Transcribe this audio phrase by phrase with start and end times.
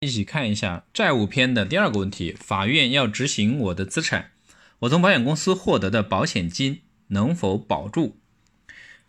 [0.00, 4.30] 一起看一下债务篇的第二个问题：法院要执行我的资产，
[4.80, 8.16] 我从保险公司获得的保险金能否保住？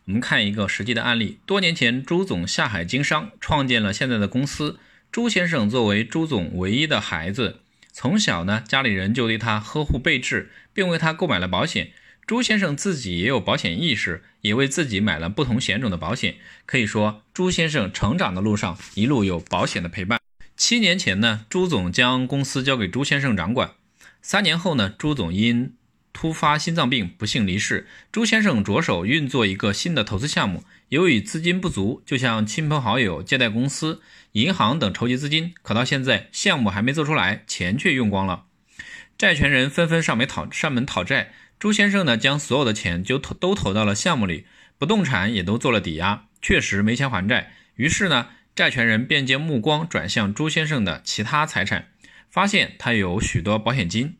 [0.06, 4.80] 我们看一个实际的案例：多年前，朱总下海经商，创建了现在的公司。
[5.12, 7.60] 朱先生作为朱总唯一的孩子，
[7.92, 11.92] 从小呢，家里人就对他呵护备至，并为他购买了保险。
[12.26, 16.38] 朱先生自己也有保险意识，也为自己买了不同险种的保险。
[16.66, 20.20] 可以说，朱先生成长的路上一路有保险的陪伴。
[20.60, 23.76] 七年前呢，朱总将公司交给朱先生掌管。
[24.22, 25.74] 三年后呢，朱总因
[26.12, 27.88] 突发心脏病不幸离世。
[28.12, 34.02] 朱先生着手运作一个新的投资项目，由于资金不足，就向亲朋好友、借贷公司、
[34.34, 35.54] 银行等筹集资金。
[35.62, 38.44] 可到现在，项目还没做出来，钱却用光了，
[39.18, 41.32] 债权人纷纷上门讨上门讨债。
[41.58, 44.46] 朱先生呢，将所有的钱就投都投到了项目里，
[44.78, 47.54] 不动产也都做了抵押，确实没钱还债。
[47.76, 48.28] 于是呢，
[48.60, 51.88] 债权人便将目光转向朱先生的其他财产，
[52.30, 54.18] 发现他有许多保险金。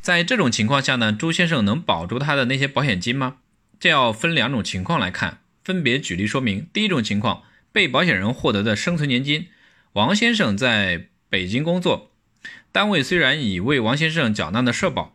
[0.00, 3.36] 在这种情况下呢，朱先生能保住他的那些保险金吗？
[3.78, 6.66] 这要分两种情况来看，分别举例说明。
[6.72, 9.48] 第一种情况，被保险人获得的生存年金。
[9.92, 12.12] 王先生在北京工作，
[12.72, 15.14] 单位虽然已为王先生缴纳了社保。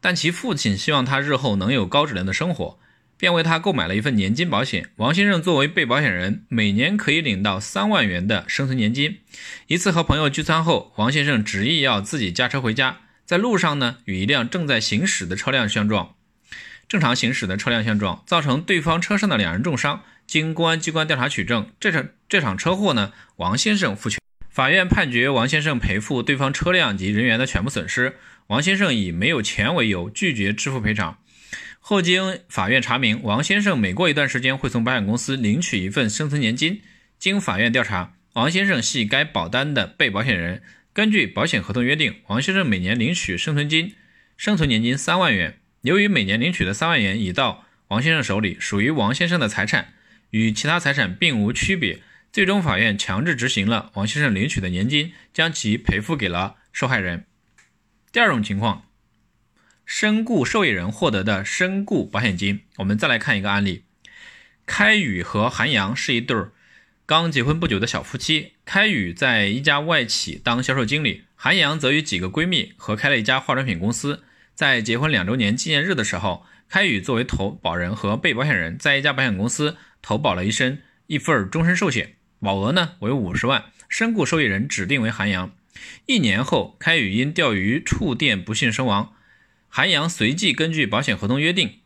[0.00, 2.78] 但其父亲希望他日后能有高质量的生活，
[3.18, 4.88] 便为他购买了一份年金保险。
[4.96, 9.18] 王先生作为被保险人，每年可以领到三万元的生存年金。
[9.66, 16.14] 一次和朋友聚餐后，王先生执意要自己驾车回家，在路上呢，与一辆正在行驶的车辆相撞，
[16.88, 20.04] 正常行驶的车辆相撞，造成对方车上的两人重伤。
[20.26, 24.20] 经公安机关调查取证，这场这场车祸呢，王先生负全。
[24.50, 28.16] 法院判决王先生赔付对方车辆及人员的全部损失。
[28.48, 31.18] 王先生以没有钱为由拒绝支付赔偿。
[31.90, 36.82] 后经法院查明，王先生每过一段时间会从保险公司领取一份生存年金。
[37.18, 40.62] 经法院调查，王先生系该保单的被保险人。
[40.92, 43.94] 根据保险合同约定，王先生每年领取生存金、
[44.36, 45.60] 生存年金三万元。
[45.80, 49.94] 由于每年领取的三万元已到王先生手里，属于王先生的财产，
[50.28, 52.00] 与其他财产并无区别。
[52.30, 57.24] 最终，法院强制执行了王先生领取的年金，将其赔付给了受害人。
[58.12, 58.87] 第二种情况，
[59.90, 62.60] 身故受益人获得的身故保险金。
[62.76, 63.84] 我们再来看一个案例：
[64.66, 66.36] 开宇和韩阳是一对
[67.06, 68.52] 刚结婚不久的小夫妻。
[68.66, 74.24] 开宇在一家外企当销售经理，韩阳则与几个闺蜜合开了一家化妆品公司。
[74.54, 82.16] 在结婚两周年纪念日的时候，开宇作为投保人和被保险人，在一家保险公司投保了一身一份终身寿险。
[82.40, 85.50] 保额呢为五十万，身故受益人指定为韩阳。
[86.04, 89.14] 一年后，开宇因钓鱼触电不幸身亡，
[89.68, 91.80] 韩阳随即根据保险合同约定，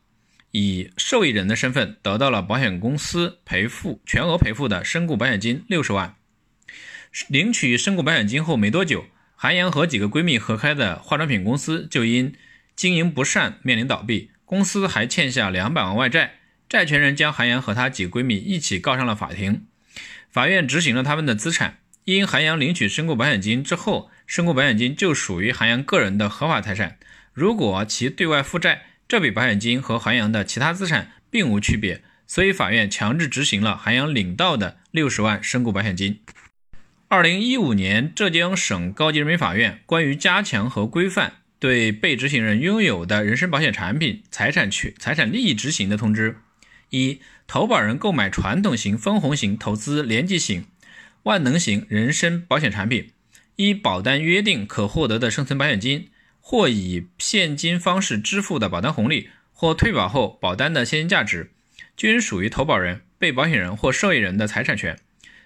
[0.53, 6.15] 以受益人的身份得到了保险公司赔付全额赔付的身故保险金六十万。
[7.28, 9.04] 领取身故保险金后没多久，
[9.34, 12.34] 韩阳和几个闺蜜合开的化妆品公司就因
[12.75, 16.37] 经营不善面临倒闭，公司还欠下两百万外债，
[16.69, 19.66] 债权人将韩阳和她几个闺蜜一起告上了法庭。
[20.31, 26.99] 法院执行了他们的资产，因韩阳领取身故保险金之后，身故保险金就属于韩阳个人的合法财产。
[27.32, 36.20] 如果其对外负债，这笔保险金和韩阳的其他资产并无区别，所以法院强制执行了韩阳领到的六十万身故保险金。
[37.09, 46.37] 二零一五年，浙江省高级人民法院关于加强和规范对被执行人拥有的人身保险产品财产权财产利益执行的通知。
[46.91, 50.66] 一、投保人购买传统型、分红型、投资联济型、
[51.22, 53.10] 万能型人身保险产品，
[53.56, 56.09] 依保单约定可获得的生存保险金，
[56.44, 61.53] 或以现金方式支付的保单红利，或退保后保单的现金价值，
[61.97, 64.98] 均属于投保人、被保险人或受益人的财产权。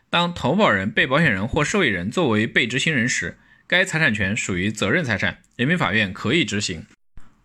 [0.08, 3.36] 当投保人、被保险人或受益人作为被执行人时，
[3.66, 6.86] 该财产权属于责任财产，人民法院可以执行。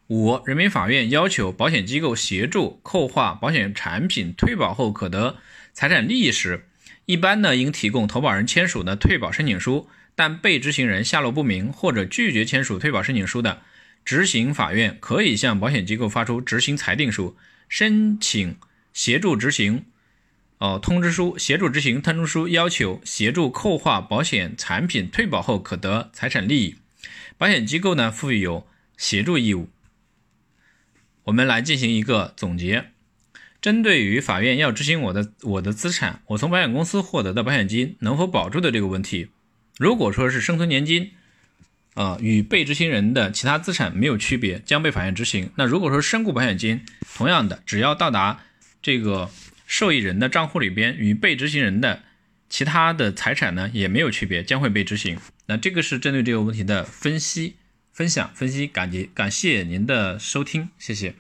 [0.08, 5.38] 五、人民法院要求保险机构协助扣划保险产品退保后可得
[5.74, 6.66] 财产利益时，
[7.06, 9.90] 一般呢应提供投保人签署的退保申请书，
[10.22, 13.64] 但被执行人下落不明或者拒绝签署退保申请书的，
[14.06, 17.36] 执行法院可以向保险机构发出执行裁定书，
[17.68, 18.56] 申请
[18.94, 19.86] 协助执行
[20.60, 26.76] 哦通知书，协助执行通知书要求协助扣划保险产品退保后可得财产利益，
[27.40, 28.68] 保险机构呢负有
[28.98, 29.70] 协助义务。
[31.24, 32.92] 我们来进行一个总结，
[33.60, 39.30] 针对于法院要执行我的我的资产，我从保险公司获得的保险金能否保住的这个问题，
[39.82, 41.10] 如果说是生存年金，
[41.96, 45.50] 呃，与被执行人的其他资产没有区别，将被法院执行。
[45.56, 46.86] 那如果说身故保险金，
[47.18, 48.44] 同样的，只要到达
[48.84, 49.32] 这个
[49.66, 52.04] 受益人的账户里边，与被执行人的
[52.48, 55.18] 其他的财产呢也没有区别，将会被执行。
[55.48, 57.56] 那这个是针对这个问题的分析、
[57.92, 61.16] 分享、分析，感谢感谢您的收听，谢谢。